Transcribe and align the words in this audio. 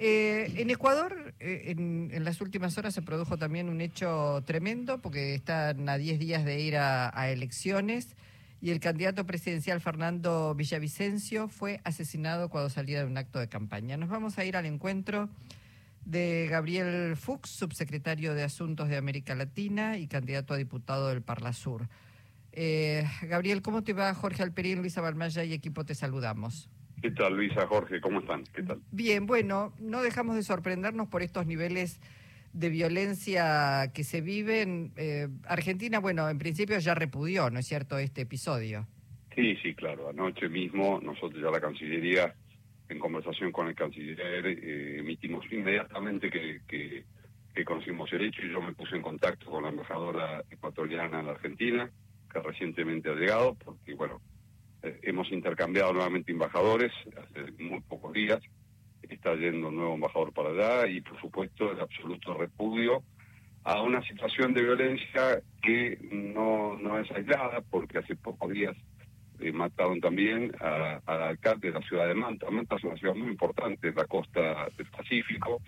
Eh, 0.00 0.52
en 0.58 0.70
Ecuador, 0.70 1.34
eh, 1.40 1.74
en, 1.76 2.24
las 2.24 2.40
últimas 2.40 2.78
horas 2.78 2.94
se 2.94 3.02
produjo 3.02 3.36
también 3.36 3.68
un 3.68 3.80
hecho 3.80 4.44
tremendo 4.46 5.02
porque 5.02 5.34
están 5.34 5.88
a 5.88 5.98
10 5.98 6.20
días 6.20 6.44
de 6.44 6.60
ir 6.60 6.76
a, 6.76 7.30
elecciones 7.30 8.14
y 8.60 8.70
el 8.70 8.78
candidato 8.78 9.26
presidencial 9.26 9.80
Fernando 9.80 10.54
Villavicencio 10.54 11.48
fue 11.48 11.80
asesinado 11.82 12.48
cuando 12.48 12.70
salía 12.70 13.00
de 13.00 13.06
un 13.06 13.18
acto 13.18 13.40
de 13.40 13.48
campaña. 13.48 13.96
Nos 13.96 14.08
vamos 14.08 14.38
a 14.38 14.44
ir 14.44 14.56
al 14.56 14.66
encuentro 14.66 15.28
de 16.04 16.46
Gabriel 16.48 17.16
Fuchs, 17.16 17.50
subsecretario 17.50 18.34
de 18.34 18.44
Asuntos 18.44 18.88
de 18.88 18.98
América 18.98 19.34
Latina 19.34 19.98
y 19.98 20.06
candidato 20.06 20.54
a 20.54 20.58
diputado 20.58 21.08
del 21.08 21.22
Parlasur. 21.22 21.88
Eh, 22.52 23.04
Gabriel, 23.22 23.62
¿cómo 23.62 23.82
te 23.82 23.94
va? 23.94 24.14
Jorge 24.14 24.44
Alperín, 24.44 24.78
Luisa 24.78 25.00
Balmaya 25.00 25.42
y 25.42 25.52
equipo 25.54 25.84
te 25.84 25.96
saludamos. 25.96 26.68
¿Qué 27.00 27.10
tal, 27.12 27.36
Luisa, 27.36 27.66
Jorge? 27.66 28.00
¿Cómo 28.00 28.20
están? 28.20 28.44
¿Qué 28.52 28.62
tal? 28.62 28.80
Bien, 28.90 29.26
bueno, 29.26 29.72
no 29.78 30.02
dejamos 30.02 30.34
de 30.34 30.42
sorprendernos 30.42 31.08
por 31.08 31.22
estos 31.22 31.46
niveles 31.46 32.00
de 32.52 32.70
violencia 32.70 33.92
que 33.94 34.02
se 34.02 34.20
viven. 34.20 34.92
Eh, 34.96 35.28
Argentina, 35.46 36.00
bueno, 36.00 36.28
en 36.28 36.38
principio 36.38 36.78
ya 36.78 36.94
repudió, 36.94 37.50
¿no 37.50 37.60
es 37.60 37.66
cierto?, 37.66 37.98
este 37.98 38.22
episodio. 38.22 38.86
Sí, 39.34 39.56
sí, 39.62 39.74
claro. 39.74 40.08
Anoche 40.08 40.48
mismo 40.48 41.00
nosotros 41.00 41.40
ya 41.40 41.50
la 41.50 41.60
Cancillería, 41.60 42.34
en 42.88 42.98
conversación 42.98 43.52
con 43.52 43.68
el 43.68 43.74
canciller, 43.74 44.46
eh, 44.46 44.98
emitimos 44.98 45.44
inmediatamente 45.52 46.30
que, 46.30 46.62
que, 46.66 47.04
que 47.54 47.64
conocimos 47.64 48.12
el 48.12 48.22
hecho 48.22 48.42
y 48.42 48.50
yo 48.50 48.60
me 48.60 48.72
puse 48.72 48.96
en 48.96 49.02
contacto 49.02 49.50
con 49.50 49.62
la 49.62 49.68
embajadora 49.68 50.42
ecuatoriana 50.50 51.20
en 51.20 51.26
la 51.26 51.32
Argentina, 51.32 51.90
que 52.32 52.40
recientemente 52.40 53.10
ha 53.10 53.14
llegado, 53.14 53.54
porque, 53.54 53.94
bueno, 53.94 54.20
hemos 55.02 55.30
intercambiado 55.32 55.92
nuevamente 55.92 56.32
embajadores 56.32 56.92
hace 57.16 57.52
muy 57.62 57.80
pocos 57.80 58.12
días. 58.12 58.40
Está 59.02 59.34
yendo 59.34 59.68
un 59.68 59.76
nuevo 59.76 59.94
embajador 59.94 60.32
para 60.32 60.50
allá 60.50 60.86
y, 60.86 61.00
por 61.00 61.20
supuesto, 61.20 61.72
el 61.72 61.80
absoluto 61.80 62.34
repudio 62.34 63.02
a 63.64 63.82
una 63.82 64.02
situación 64.02 64.54
de 64.54 64.62
violencia 64.62 65.42
que 65.62 65.98
no, 66.10 66.76
no 66.76 66.98
es 66.98 67.10
aislada, 67.10 67.60
porque 67.70 67.98
hace 67.98 68.16
pocos 68.16 68.50
días 68.50 68.76
eh, 69.40 69.52
mataron 69.52 70.00
también 70.00 70.52
al 70.60 71.00
alcalde 71.06 71.68
de 71.68 71.74
la 71.74 71.86
ciudad 71.86 72.08
de 72.08 72.14
Manta. 72.14 72.50
Manta 72.50 72.76
es 72.76 72.84
una 72.84 72.96
ciudad 72.96 73.14
muy 73.14 73.28
importante 73.28 73.92
la 73.92 74.04
costa 74.06 74.68
del 74.76 74.86
Pacífico, 74.86 75.62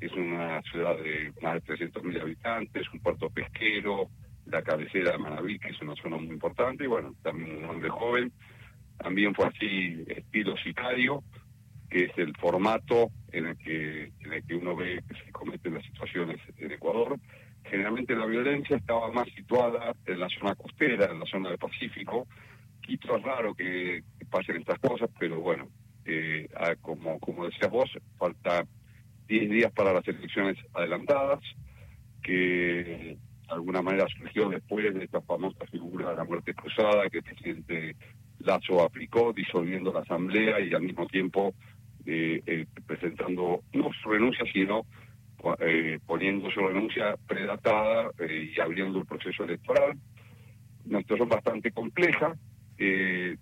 es 0.00 0.12
una 0.12 0.60
ciudad 0.62 0.96
de 0.98 1.32
más 1.40 1.64
de 1.64 1.74
300.000 1.74 2.20
habitantes, 2.20 2.86
un 2.92 3.00
puerto 3.00 3.30
pesquero, 3.30 4.08
la 4.46 4.62
cabecera 4.62 5.12
de 5.12 5.18
Manaví, 5.18 5.58
que 5.58 5.68
es 5.68 5.80
una 5.80 5.94
zona 5.96 6.16
muy 6.16 6.34
importante, 6.34 6.84
y 6.84 6.86
bueno, 6.86 7.14
también 7.22 7.56
un 7.56 7.70
hombre 7.70 7.88
joven 7.88 8.32
también 8.98 9.34
fue 9.34 9.46
así 9.46 10.04
estilo 10.08 10.56
sicario, 10.58 11.22
que 11.90 12.04
es 12.04 12.18
el 12.18 12.34
formato 12.36 13.10
en 13.32 13.46
el 13.46 13.56
que 13.58 14.12
en 14.20 14.32
el 14.32 14.44
que 14.44 14.54
uno 14.54 14.74
ve 14.74 15.02
que 15.08 15.14
se 15.24 15.32
cometen 15.32 15.74
las 15.74 15.84
situaciones 15.84 16.40
en 16.58 16.72
Ecuador. 16.72 17.18
Generalmente 17.64 18.14
la 18.14 18.26
violencia 18.26 18.76
estaba 18.76 19.10
más 19.10 19.28
situada 19.34 19.94
en 20.06 20.20
la 20.20 20.28
zona 20.28 20.54
costera, 20.54 21.06
en 21.10 21.20
la 21.20 21.26
zona 21.26 21.50
del 21.50 21.58
Pacífico. 21.58 22.26
Quito 22.80 23.16
es 23.16 23.22
raro 23.22 23.54
que, 23.54 24.02
pasen 24.30 24.56
estas 24.56 24.78
cosas, 24.78 25.08
pero 25.18 25.40
bueno, 25.40 25.68
eh, 26.04 26.48
ah, 26.56 26.74
como, 26.80 27.18
como 27.18 27.46
decías 27.46 27.70
vos, 27.70 27.90
falta 28.18 28.66
10 29.28 29.50
días 29.50 29.72
para 29.72 29.92
las 29.92 30.06
elecciones 30.06 30.58
adelantadas, 30.74 31.40
que 32.22 32.32
de 32.32 33.18
alguna 33.48 33.82
manera 33.82 34.06
surgió 34.08 34.48
después 34.48 34.92
de 34.92 35.04
esta 35.04 35.20
famosa 35.22 35.66
figura 35.70 36.10
de 36.10 36.16
la 36.16 36.24
muerte 36.24 36.54
cruzada 36.54 37.08
que 37.08 37.18
el 37.18 37.24
presidente 37.24 37.96
Lazo 38.44 38.82
aplicó 38.82 39.32
disolviendo 39.32 39.92
la 39.92 40.00
asamblea 40.00 40.60
y 40.60 40.72
al 40.74 40.82
mismo 40.82 41.06
tiempo 41.06 41.54
eh, 42.06 42.42
eh, 42.46 42.66
presentando 42.86 43.62
no 43.72 43.90
su 44.02 44.10
renuncia, 44.10 44.44
sino 44.52 44.84
eh, 45.58 45.98
poniendo 46.06 46.50
su 46.50 46.60
renuncia 46.60 47.16
predatada 47.26 48.10
y 48.20 48.58
abriendo 48.60 48.98
el 48.98 49.06
proceso 49.06 49.44
electoral. 49.44 49.98
Una 50.86 51.00
situación 51.00 51.28
bastante 51.28 51.70
compleja, 51.72 52.34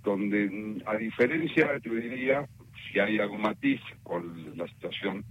donde 0.04 0.82
a 0.86 0.96
diferencia, 0.96 1.76
yo 1.82 1.94
diría, 1.94 2.46
si 2.92 3.00
hay 3.00 3.18
algún 3.18 3.42
matiz 3.42 3.80
con 4.04 4.56
la 4.56 4.68
situación 4.68 5.24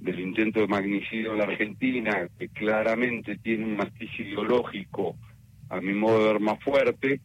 del 0.00 0.20
intento 0.20 0.60
de 0.60 0.68
magnicidio 0.68 1.32
en 1.32 1.38
la 1.38 1.44
Argentina, 1.44 2.28
que 2.38 2.48
claramente 2.48 3.36
tiene 3.36 3.64
un 3.64 3.76
matiz 3.76 4.10
ideológico, 4.18 5.16
a 5.68 5.80
mi 5.80 5.92
modo 5.92 6.20
de 6.20 6.32
ver, 6.32 6.40
más 6.40 6.62
fuerte, 6.62 7.20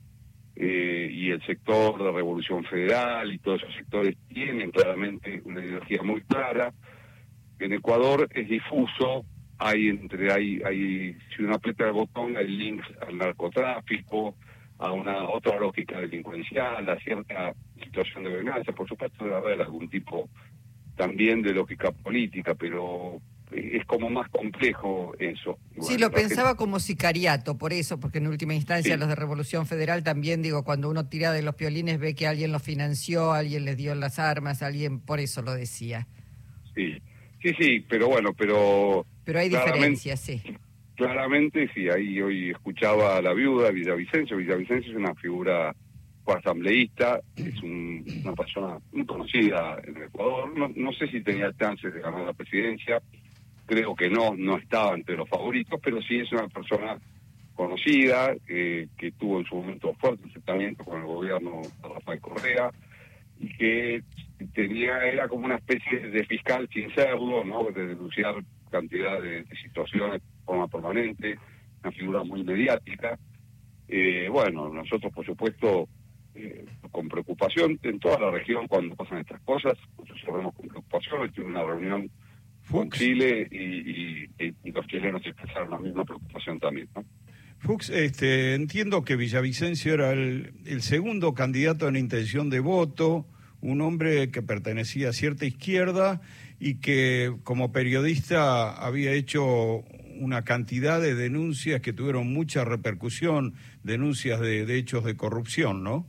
eh, 0.64 1.10
y 1.12 1.32
el 1.32 1.44
sector 1.44 1.98
de 1.98 2.12
Revolución 2.12 2.64
Federal 2.66 3.34
y 3.34 3.40
todos 3.40 3.64
esos 3.64 3.74
sectores 3.74 4.16
tienen 4.28 4.70
claramente 4.70 5.42
una 5.44 5.60
ideología 5.60 6.04
muy 6.04 6.22
clara. 6.22 6.72
En 7.58 7.74
Ecuador 7.74 8.28
es 8.30 8.48
difuso, 8.48 9.26
hay 9.58 9.88
entre 9.88 10.32
hay, 10.32 10.62
hay 10.64 11.18
si 11.36 11.42
uno 11.42 11.56
aprieta 11.56 11.88
el 11.88 11.94
botón 11.94 12.38
hay 12.38 12.48
links 12.48 12.86
al 13.08 13.18
narcotráfico, 13.18 14.36
a 14.78 14.92
una 14.92 15.28
otra 15.30 15.60
lógica 15.60 16.00
delincuencial, 16.00 16.88
a 16.88 17.00
cierta 17.00 17.56
situación 17.84 18.26
de 18.26 18.30
venganza, 18.30 18.72
por 18.72 18.88
supuesto 18.88 19.24
debe 19.24 19.38
haber 19.38 19.62
algún 19.64 19.90
tipo 19.90 20.30
también 20.96 21.42
de 21.42 21.56
lógica 21.56 21.92
política, 21.92 22.54
pero 22.54 23.20
es 23.52 23.86
como 23.86 24.10
más 24.10 24.30
complejo 24.30 25.14
eso. 25.20 25.58
sí, 25.82 25.98
lo 25.98 26.12
pensaba 26.12 26.56
como 26.56 26.80
sicariato, 26.80 27.58
por 27.58 27.74
eso, 27.74 28.00
porque 28.00 28.20
en 28.20 28.28
última 28.28 28.54
instancia 28.54 28.98
los 28.98 29.10
de 29.10 29.16
Revolución 29.16 29.66
Federal 29.66 30.04
también, 30.04 30.42
digo, 30.42 30.64
cuando 30.64 30.90
uno 30.90 31.08
tira 31.08 31.32
de 31.32 31.42
los 31.42 31.56
piolines 31.56 32.00
ve 32.00 32.16
que 32.16 32.28
alguien 32.28 32.52
lo 32.52 32.60
financió, 32.60 33.34
alguien 33.34 33.66
les 33.66 33.78
dio 33.78 33.94
las 33.96 34.20
armas, 34.20 34.62
alguien, 34.62 35.00
por 35.00 35.20
eso 35.20 35.42
lo 35.42 35.54
decía. 35.54 36.08
Sí, 36.76 37.02
sí, 37.42 37.54
sí, 37.60 37.86
pero 37.88 38.08
bueno, 38.08 38.34
pero... 38.34 39.06
Pero 39.26 39.40
hay 39.40 39.50
diferencias, 39.50 40.20
sí. 40.20 40.42
Claramente, 40.96 41.70
sí, 41.74 41.90
ahí 41.90 42.22
hoy 42.22 42.52
escuchaba 42.52 43.18
a 43.18 43.22
la 43.22 43.34
viuda 43.34 43.72
Villavicencio, 43.72 44.38
Villavicencio 44.38 44.92
es 44.92 44.98
una 44.98 45.16
figura 45.16 45.76
asambleísta, 46.26 47.20
es 47.36 47.62
una 47.62 48.34
persona 48.34 48.78
muy 48.94 49.06
conocida 49.06 49.82
en 49.84 50.04
Ecuador, 50.04 50.58
no, 50.58 50.72
no 50.74 50.94
sé 50.94 51.08
si 51.08 51.22
tenía 51.22 51.52
chances 51.58 51.94
de 51.94 52.00
ganar 52.00 52.26
la 52.26 52.34
presidencia, 52.34 53.02
creo 53.72 53.96
que 53.96 54.10
no, 54.10 54.36
no 54.36 54.58
estaba 54.58 54.94
entre 54.96 55.16
los 55.16 55.30
favoritos, 55.30 55.80
pero 55.82 56.02
sí 56.02 56.20
es 56.20 56.32
una 56.34 56.50
persona 56.50 57.00
conocida, 57.56 58.36
que 58.46 59.14
tuvo 59.18 59.40
en 59.40 59.46
su 59.46 59.56
momento 59.56 59.94
fuerte 59.94 60.28
acercamiento 60.28 60.84
con 60.84 61.00
el 61.00 61.08
gobierno 61.08 61.62
de 61.62 61.88
Rafael 61.88 62.20
Correa, 62.20 62.70
y 63.40 63.48
que 63.56 64.04
tenía, 64.54 65.06
era 65.06 65.30
como 65.30 65.46
una 65.46 65.56
especie 65.56 66.00
de 66.00 66.26
fiscal 66.26 66.68
sin 66.74 66.94
serlo, 66.94 67.46
¿no? 67.46 67.64
de 67.72 67.88
denunciar 67.88 68.36
cantidad 68.70 69.22
de, 69.22 69.46
situaciones 69.64 70.22
de 70.22 70.46
forma 70.46 70.68
permanente, 70.68 71.40
una 71.82 71.94
figura 71.94 72.24
muy 72.26 72.44
mediática. 72.44 73.18
Eh, 73.88 74.28
bueno, 74.30 74.68
nosotros 74.68 75.14
por 75.14 75.26
supuesto 75.26 75.88
eh, 76.36 76.66
con 76.92 77.08
preocupación 77.08 77.80
en 77.84 78.00
toda 78.00 78.20
la 78.20 78.32
región 78.32 78.68
cuando 78.68 78.96
pasan 78.98 79.20
estas 79.20 79.40
cosas, 79.42 79.78
nosotros 79.98 80.36
vemos 80.36 80.56
con 80.56 80.68
preocupación, 80.68 81.32
tuve 81.32 81.46
una 81.46 81.64
reunión 81.64 82.12
con 82.72 82.90
Chile 82.92 83.48
y, 83.52 84.72
los 84.72 84.88
chilenos 84.88 85.22
expresaron 85.26 85.70
la 85.70 85.80
misma 85.80 86.06
preocupación 86.06 86.60
también. 86.60 86.88
¿no? 86.96 87.04
Fuchs, 87.62 87.90
este, 87.90 88.56
entiendo 88.56 89.04
que 89.04 89.16
Villavicencio 89.16 89.94
era 89.94 90.14
el, 90.14 90.82
segundo 90.82 91.36
candidato 91.36 91.88
en 91.88 91.96
intención 91.96 92.50
de 92.50 92.60
voto, 92.60 93.28
un 93.62 93.82
hombre 93.82 94.32
que 94.32 94.42
pertenecía 94.42 95.10
a 95.10 95.14
cierta 95.14 95.46
izquierda 95.46 96.22
y 96.60 96.80
que 96.80 97.36
como 97.44 97.72
periodista 97.72 98.72
había 98.72 99.12
hecho 99.12 99.84
una 100.20 100.44
cantidad 100.44 101.00
de 101.00 101.14
denuncias 101.14 101.82
que 101.82 101.94
tuvieron 101.94 102.34
mucha 102.34 102.66
repercusión, 102.66 103.54
denuncias 103.84 104.40
de, 104.40 104.64
hechos 104.78 105.04
de 105.04 105.16
corrupción, 105.16 105.84
¿no? 105.84 106.08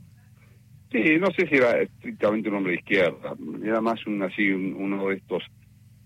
Sí, 0.91 1.17
no 1.19 1.27
sé 1.37 1.47
si 1.47 1.55
era 1.55 1.81
estrictamente 1.81 2.49
un 2.49 2.55
hombre 2.55 2.73
de 2.73 2.79
izquierda, 2.79 3.35
era 3.63 3.81
más 3.81 4.05
un, 4.07 4.23
así 4.23 4.49
uno 4.49 5.07
de 5.07 5.15
estos 5.15 5.43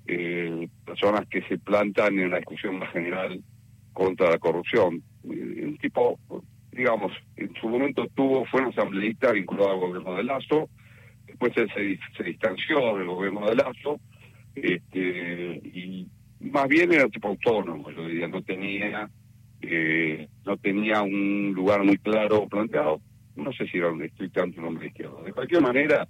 eh, 0.07 0.69
personas 0.85 1.27
que 1.27 1.41
se 1.43 1.57
plantan 1.57 2.17
en 2.19 2.31
la 2.31 2.37
discusión 2.37 2.79
más 2.79 2.91
general 2.91 3.41
contra 3.93 4.29
la 4.29 4.37
corrupción. 4.37 5.03
Un 5.23 5.77
tipo, 5.81 6.19
digamos, 6.71 7.11
en 7.35 7.53
su 7.55 7.67
momento 7.67 8.07
tuvo, 8.15 8.45
fue 8.45 8.61
un 8.61 8.69
asambleísta 8.69 9.31
vinculado 9.31 9.71
al 9.71 9.79
gobierno 9.79 10.15
de 10.15 10.23
Lazo, 10.23 10.69
después 11.25 11.51
él 11.57 11.69
se, 11.75 11.99
se 12.15 12.23
distanció 12.23 12.97
del 12.97 13.07
gobierno 13.07 13.45
de 13.47 13.55
Lazo, 13.55 13.99
este, 14.55 15.61
y 15.63 16.07
más 16.39 16.67
bien 16.67 16.93
era 16.93 17.05
un 17.05 17.11
tipo 17.11 17.27
autónomo, 17.27 17.91
yo 17.91 18.07
diría, 18.07 18.27
no 18.27 18.41
tenía, 18.41 19.09
eh, 19.61 20.27
no 20.45 20.57
tenía 20.57 21.01
un 21.01 21.51
lugar 21.53 21.83
muy 21.83 21.97
claro 21.97 22.47
planteado, 22.47 23.01
no 23.35 23.51
sé 23.53 23.67
si 23.67 23.77
era 23.77 23.91
un 23.91 24.03
estrictamente 24.03 24.59
un 24.59 24.67
hombre 24.67 24.87
izquierdo. 24.87 25.21
De 25.23 25.33
cualquier 25.33 25.61
manera, 25.61 26.07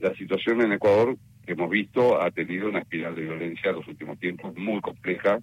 la 0.00 0.14
situación 0.14 0.62
en 0.62 0.72
Ecuador 0.72 1.16
hemos 1.52 1.70
visto 1.70 2.20
ha 2.20 2.30
tenido 2.30 2.68
una 2.68 2.80
espiral 2.80 3.14
de 3.14 3.22
violencia 3.22 3.70
en 3.70 3.76
los 3.76 3.88
últimos 3.88 4.18
tiempos 4.18 4.56
muy 4.56 4.80
compleja. 4.80 5.38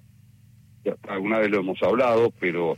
Alguna 1.08 1.40
vez 1.40 1.50
lo 1.50 1.60
hemos 1.60 1.82
hablado, 1.82 2.32
pero 2.40 2.78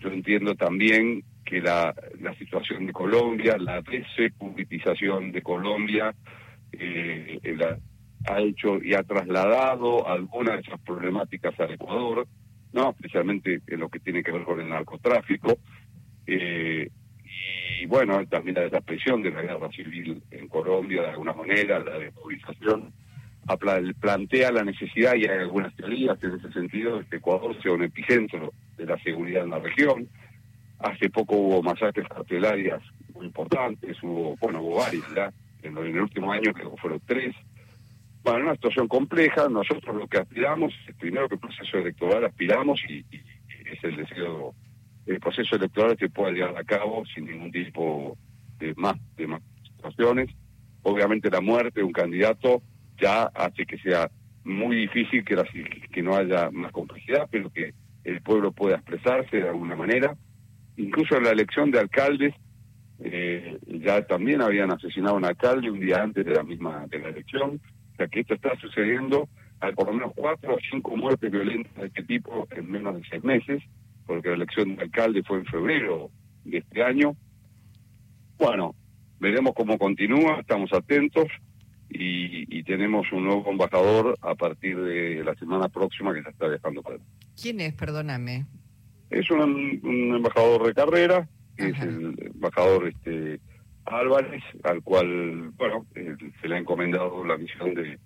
yo 0.00 0.08
entiendo 0.10 0.54
también 0.54 1.24
que 1.44 1.60
la, 1.60 1.94
la 2.20 2.34
situación 2.34 2.86
de 2.86 2.92
Colombia, 2.92 3.56
la 3.58 3.80
desecuritización 3.80 5.32
de 5.32 5.42
Colombia, 5.42 6.14
eh, 6.72 7.40
ha 8.28 8.40
hecho 8.40 8.82
y 8.82 8.94
ha 8.94 9.02
trasladado 9.02 10.06
algunas 10.08 10.56
de 10.56 10.60
esas 10.62 10.80
problemáticas 10.80 11.58
al 11.60 11.72
Ecuador, 11.72 12.26
no, 12.72 12.90
especialmente 12.90 13.62
en 13.66 13.80
lo 13.80 13.88
que 13.88 14.00
tiene 14.00 14.22
que 14.22 14.32
ver 14.32 14.42
con 14.42 14.60
el 14.60 14.68
narcotráfico. 14.68 15.58
Eh, 16.26 16.90
y 17.80 17.86
bueno, 17.86 18.24
también 18.26 18.56
la 18.56 18.62
desaparición 18.62 19.22
de 19.22 19.30
la 19.30 19.42
guerra 19.42 19.70
civil 19.70 20.22
en 20.30 20.48
Colombia, 20.48 21.02
de 21.02 21.08
alguna 21.08 21.32
manera, 21.32 21.78
la 21.78 21.98
desmovilización, 21.98 22.92
plantea 24.00 24.50
la 24.50 24.64
necesidad, 24.64 25.14
y 25.14 25.26
hay 25.26 25.38
algunas 25.38 25.74
teorías 25.76 26.22
en 26.22 26.34
ese 26.34 26.52
sentido, 26.52 26.98
de 26.98 27.06
que 27.06 27.16
Ecuador 27.16 27.56
sea 27.62 27.72
un 27.72 27.84
epicentro 27.84 28.52
de 28.76 28.86
la 28.86 28.98
seguridad 28.98 29.44
en 29.44 29.50
la 29.50 29.58
región. 29.58 30.08
Hace 30.78 31.08
poco 31.08 31.36
hubo 31.36 31.62
masacres 31.62 32.08
carcelarias 32.08 32.82
muy 33.14 33.26
importantes, 33.26 33.96
hubo, 34.02 34.36
bueno, 34.36 34.60
hubo 34.62 34.78
varias 34.78 35.32
en, 35.62 35.76
el 35.76 36.00
último 36.00 36.32
año 36.32 36.52
que 36.52 36.64
fueron 36.80 37.00
tres. 37.06 37.34
Bueno, 38.22 38.44
una 38.44 38.54
situación 38.54 38.88
compleja, 38.88 39.48
nosotros 39.48 39.94
lo 39.94 40.06
que 40.08 40.18
aspiramos, 40.18 40.74
primero 40.98 41.28
que 41.28 41.36
el 41.36 41.40
proceso 41.40 41.78
electoral 41.78 42.24
aspiramos 42.24 42.80
y, 42.88 43.04
es 43.70 43.82
el 43.82 43.96
deseo, 43.96 44.54
el 45.06 45.20
proceso 45.20 45.56
electoral 45.56 45.96
que 45.96 46.08
pueda 46.08 46.32
llevar 46.32 46.56
a 46.56 46.64
cabo 46.64 47.04
sin 47.06 47.26
ningún 47.26 47.52
tipo 47.52 48.16
de 48.58 48.74
más, 48.76 48.96
de 49.16 49.26
más 49.26 49.42
situaciones. 49.62 50.30
Obviamente 50.82 51.30
la 51.30 51.40
muerte 51.40 51.80
de 51.80 51.84
un 51.84 51.92
candidato 51.92 52.62
ya 53.00 53.24
hace 53.34 53.66
que 53.66 53.78
sea 53.78 54.10
muy 54.44 54.76
difícil 54.76 55.24
que, 55.24 55.36
que 55.92 56.02
no 56.02 56.16
haya 56.16 56.50
más 56.50 56.72
complejidad, 56.72 57.28
pero 57.30 57.50
que 57.50 57.74
el 58.04 58.20
pueblo 58.22 58.52
pueda 58.52 58.76
expresarse 58.76 59.36
de 59.36 59.48
alguna 59.48 59.74
manera. 59.74 60.16
Incluso 60.76 61.16
en 61.16 61.24
la 61.24 61.30
elección 61.30 61.70
de 61.70 61.80
alcaldes, 61.80 62.34
eh, 63.00 63.58
ya 63.66 64.06
también 64.06 64.40
habían 64.40 64.72
asesinado 64.72 65.14
a 65.14 65.18
un 65.18 65.24
alcalde 65.24 65.70
un 65.70 65.80
día 65.80 66.02
antes 66.02 66.24
de 66.24 66.34
la 66.34 66.42
misma 66.42 66.86
de 66.88 66.98
la 66.98 67.08
elección. 67.08 67.60
O 67.92 67.96
sea 67.96 68.06
que 68.08 68.20
esto 68.20 68.34
está 68.34 68.54
sucediendo, 68.60 69.28
hay 69.60 69.72
por 69.72 69.86
lo 69.86 69.94
menos 69.94 70.12
cuatro 70.14 70.54
o 70.54 70.58
cinco 70.70 70.96
muertes 70.96 71.30
violentas 71.30 71.74
de 71.74 71.86
este 71.86 72.02
tipo 72.04 72.46
en 72.50 72.70
menos 72.70 72.94
de 72.94 73.02
seis 73.08 73.24
meses, 73.24 73.62
porque 74.06 74.28
la 74.28 74.36
elección 74.36 74.76
de 74.76 74.82
alcalde 74.82 75.22
fue 75.22 75.38
en 75.38 75.46
febrero 75.46 76.10
de 76.44 76.58
este 76.58 76.82
año. 76.82 77.16
Bueno, 78.38 78.74
veremos 79.18 79.54
cómo 79.54 79.78
continúa, 79.78 80.40
estamos 80.40 80.72
atentos 80.72 81.26
y, 81.88 82.46
tenemos 82.64 83.06
un 83.12 83.24
nuevo 83.24 83.48
embajador 83.48 84.18
a 84.22 84.34
partir 84.34 84.76
de 84.76 85.22
la 85.22 85.36
semana 85.36 85.68
próxima 85.68 86.12
que 86.12 86.22
se 86.24 86.30
está 86.30 86.48
viajando 86.48 86.82
para 86.82 86.96
¿Quién 87.40 87.60
es? 87.60 87.74
Perdóname. 87.74 88.44
Es 89.08 89.30
un, 89.30 89.80
embajador 90.12 90.66
de 90.66 90.74
carrera, 90.74 91.28
es 91.56 91.80
el 91.80 92.32
embajador 92.34 92.88
este 92.88 93.40
Álvarez, 93.84 94.42
al 94.64 94.82
cual, 94.82 95.50
bueno, 95.56 95.86
eh, 95.94 96.16
se 96.40 96.48
le 96.48 96.56
ha 96.56 96.58
encomendado 96.58 97.24
la 97.24 97.36
misión 97.36 97.72
de 97.74 98.00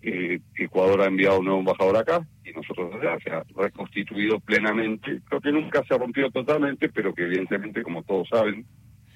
que 0.00 0.40
Ecuador 0.56 1.02
ha 1.02 1.06
enviado 1.06 1.38
un 1.40 1.46
nuevo 1.46 1.60
embajador 1.60 1.96
acá 1.96 2.26
y 2.44 2.52
nosotros 2.52 2.90
ya 3.02 3.18
se 3.22 3.30
ha 3.30 3.44
reconstituido 3.56 4.40
plenamente, 4.40 5.20
creo 5.24 5.40
que 5.40 5.52
nunca 5.52 5.84
se 5.84 5.94
ha 5.94 5.98
rompido 5.98 6.30
totalmente, 6.30 6.88
pero 6.88 7.14
que 7.14 7.24
evidentemente, 7.24 7.82
como 7.82 8.02
todos 8.02 8.28
saben, 8.28 8.64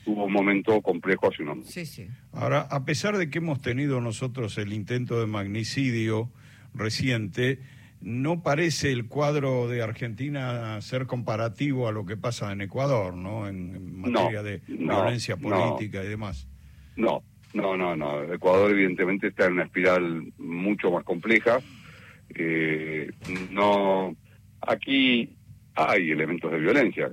tuvo 0.05 0.25
un 0.25 0.33
momento 0.33 0.81
complejo 0.83 1.29
hace 1.29 1.43
un 1.43 1.51
año. 1.51 1.63
Sí, 1.65 1.87
sí. 1.87 2.09
Ahora, 2.33 2.63
a 2.63 2.85
pesar 2.85 3.17
de 3.17 3.31
que 3.31 3.39
hemos 3.39 3.63
tenido 3.63 4.01
nosotros 4.01 4.59
el 4.59 4.73
intento 4.73 5.21
de 5.21 5.27
magnicidio 5.27 6.31
reciente, 6.75 7.61
no 8.01 8.43
parece 8.43 8.91
el 8.91 9.07
cuadro 9.07 9.69
de 9.69 9.83
Argentina 9.83 10.81
ser 10.81 11.07
comparativo 11.07 11.89
a 11.89 11.93
lo 11.93 12.05
que 12.05 12.17
pasa 12.17 12.53
en 12.53 12.61
Ecuador, 12.61 13.15
¿no? 13.15 13.47
En, 13.47 14.01
materia 14.01 14.43
de 14.43 14.61
violencia 14.67 15.37
política 15.37 16.03
y 16.03 16.09
demás. 16.09 16.49
No, 16.97 17.23
no, 17.55 17.77
no, 17.77 17.97
no. 17.97 18.23
Ecuador 18.33 18.71
evidentemente 18.71 19.29
está 19.29 19.47
en 19.47 19.55
una 19.55 19.65
espiral 19.65 20.33
mucho 20.39 20.91
más 20.91 21.05
compleja. 21.05 21.59
Eh, 22.35 23.11
no, 23.51 24.17
aquí 24.61 25.37
hay 25.75 26.11
elementos 26.11 26.51
de 26.51 26.59
violencia, 26.59 27.11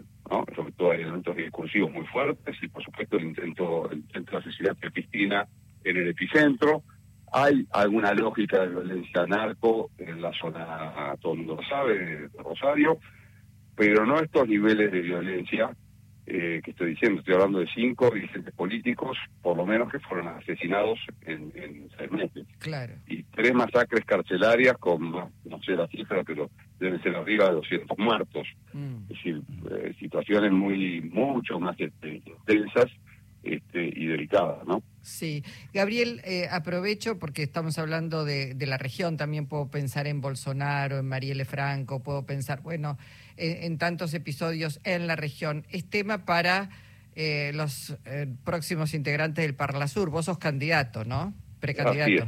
sobre 0.55 0.71
todo 0.73 0.91
hay 0.91 1.01
elementos 1.01 1.35
discursivos 1.35 1.91
muy 1.91 2.05
fuertes 2.07 2.55
y 2.61 2.67
por 2.67 2.83
supuesto 2.83 3.17
el 3.17 3.25
intento, 3.25 3.89
el 3.89 3.99
intento 3.99 4.31
de 4.31 4.37
asesinato 4.37 4.79
de 4.81 4.91
Cristina 4.91 5.47
en 5.83 5.97
el 5.97 6.07
epicentro. 6.09 6.83
Hay 7.31 7.67
alguna 7.71 8.13
lógica 8.13 8.61
de 8.61 8.69
violencia 8.69 9.25
narco 9.27 9.91
en 9.97 10.21
la 10.21 10.31
zona, 10.33 11.15
todo 11.21 11.33
el 11.33 11.39
mundo 11.39 11.57
lo 11.57 11.63
sabe, 11.67 12.27
de 12.27 12.43
Rosario, 12.43 12.97
pero 13.75 14.05
no 14.05 14.19
estos 14.19 14.47
niveles 14.47 14.91
de 14.91 15.01
violencia 15.01 15.69
eh, 16.31 16.61
que 16.63 16.71
estoy 16.71 16.91
diciendo. 16.91 17.19
Estoy 17.19 17.33
hablando 17.33 17.59
de 17.59 17.67
cinco 17.73 18.11
dirigentes 18.11 18.53
políticos, 18.53 19.17
por 19.41 19.57
lo 19.57 19.65
menos, 19.65 19.91
que 19.91 19.99
fueron 19.99 20.27
asesinados 20.27 20.99
en, 21.25 21.51
en 21.55 21.89
seis 21.97 22.11
meses. 22.11 22.45
Claro. 22.59 22.93
Y 23.07 23.23
tres 23.23 23.51
masacres 23.53 24.05
carcelarias 24.05 24.77
con, 24.77 25.09
no 25.09 25.61
sé 25.65 25.71
la 25.71 25.87
cifra, 25.87 26.23
pero 26.23 26.51
deben 26.79 27.01
ser 27.01 27.15
arriba 27.15 27.47
de 27.49 27.55
200 27.55 27.97
muertos. 27.97 28.47
Mm. 28.73 28.95
Es 29.03 29.09
decir, 29.09 29.41
eh, 29.71 29.95
situaciones 29.99 30.51
muy, 30.51 31.01
mucho 31.01 31.59
más 31.59 31.75
este, 31.79 32.21
intensas 32.23 32.91
este, 33.41 33.91
y 33.95 34.05
delicadas, 34.05 34.67
¿no? 34.67 34.83
Sí. 35.01 35.43
Gabriel, 35.73 36.21
eh, 36.25 36.47
aprovecho 36.51 37.17
porque 37.17 37.41
estamos 37.41 37.79
hablando 37.79 38.23
de, 38.23 38.53
de, 38.53 38.65
la 38.67 38.77
región, 38.77 39.17
también 39.17 39.47
puedo 39.47 39.71
pensar 39.71 40.05
en 40.07 40.21
Bolsonaro, 40.21 40.99
en 40.99 41.07
Marielle 41.07 41.45
Franco, 41.45 42.03
puedo 42.03 42.25
pensar, 42.25 42.61
bueno, 42.61 42.97
en, 43.39 43.77
tantos 43.77 44.13
episodios 44.13 44.79
en 44.83 45.07
la 45.07 45.15
región. 45.15 45.65
Es 45.69 45.89
tema 45.89 46.25
para 46.25 46.69
eh, 47.15 47.51
los 47.53 47.97
próximos 48.43 48.93
integrantes 48.93 49.43
del 49.43 49.55
Parlasur. 49.55 50.09
Vos 50.09 50.25
sos 50.25 50.37
candidato, 50.37 51.05
¿no? 51.05 51.33
Precandidato. 51.59 52.27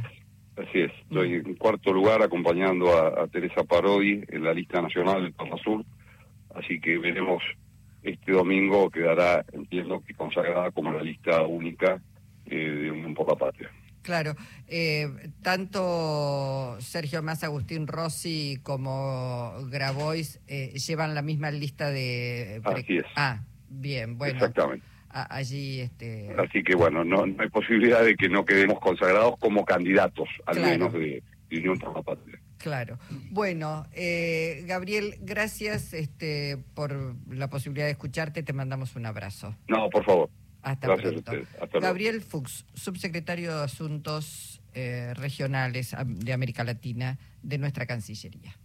Así 0.56 0.80
es, 0.80 0.92
estoy 1.00 1.34
en 1.34 1.54
cuarto 1.54 1.92
lugar 1.92 2.22
acompañando 2.22 2.94
a, 2.94 3.26
Teresa 3.28 3.64
Parodi 3.64 4.22
en 4.28 4.44
la 4.44 4.52
lista 4.52 4.82
nacional 4.82 5.22
del 5.22 5.32
Parla 5.32 5.56
Sur, 5.56 5.82
así 6.54 6.78
que 6.78 6.98
veremos 6.98 7.42
este 8.02 8.32
domingo, 8.32 8.90
quedará, 8.90 9.46
entiendo 9.52 10.02
que 10.06 10.12
consagrada 10.12 10.70
como 10.70 10.92
la 10.92 11.02
lista 11.02 11.40
única 11.42 12.02
eh, 12.46 12.54
de 12.54 12.90
Unión 12.90 13.14
por 13.14 13.28
la 13.28 13.36
Patria. 13.36 13.70
Claro, 14.02 14.34
eh, 14.68 15.08
tanto 15.42 16.76
Sergio 16.80 17.22
Más 17.22 17.44
Agustín 17.44 17.86
Rossi 17.86 18.58
como 18.62 19.54
Grabois 19.70 20.40
eh, 20.48 20.72
llevan 20.74 21.14
la 21.14 21.22
misma 21.22 21.50
lista 21.50 21.90
de... 21.90 22.60
Así 22.64 22.98
es. 22.98 23.04
Ah, 23.16 23.42
bien, 23.68 24.18
bueno. 24.18 24.34
Exactamente 24.34 24.92
allí. 25.12 25.80
Este... 25.80 26.34
Así 26.38 26.62
que 26.62 26.74
bueno, 26.74 27.04
no, 27.04 27.24
hay 27.24 27.48
posibilidad 27.50 28.04
de 28.04 28.16
que 28.16 28.28
no 28.28 28.44
quedemos 28.44 28.80
consagrados 28.80 29.38
como 29.38 29.64
candidatos, 29.64 30.28
al 30.46 30.60
menos 30.60 30.92
de, 30.92 31.22
Unión 31.50 31.78
por 31.78 31.94
la 31.94 32.02
Patria. 32.02 32.40
Claro. 32.56 32.98
Bueno, 33.30 33.84
eh, 33.92 34.64
Gabriel, 34.66 35.16
gracias 35.20 35.92
este, 35.92 36.56
por 36.74 37.14
la 37.28 37.50
posibilidad 37.50 37.84
de 37.84 37.92
escucharte. 37.92 38.42
Te 38.42 38.54
mandamos 38.54 38.96
un 38.96 39.04
abrazo. 39.04 39.54
No, 39.68 39.90
por 39.90 40.02
favor. 40.04 40.30
Hasta 40.62 40.94
pronto. 40.96 41.32
Gabriel 41.80 42.22
Fuchs, 42.22 42.64
subsecretario 42.74 43.56
de 43.58 43.64
Asuntos 43.64 44.60
eh, 44.74 45.12
Regionales 45.14 45.94
de 46.06 46.32
América 46.32 46.64
Latina 46.64 47.18
de 47.42 47.58
nuestra 47.58 47.86
Cancillería. 47.86 48.56